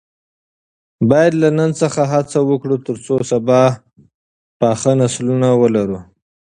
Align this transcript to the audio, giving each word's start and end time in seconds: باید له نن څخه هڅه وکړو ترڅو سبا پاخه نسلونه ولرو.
باید 1.09 1.33
له 1.41 1.49
نن 1.57 1.71
څخه 1.81 2.01
هڅه 2.13 2.39
وکړو 2.49 2.77
ترڅو 2.85 3.15
سبا 3.31 3.61
پاخه 4.59 4.91
نسلونه 5.01 5.47
ولرو. 5.61 5.99